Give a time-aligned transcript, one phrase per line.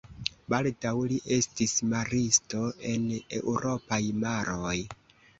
[0.51, 2.61] Baldaŭ li estis maristo
[2.93, 3.05] en
[3.41, 4.75] eŭropaj maroj.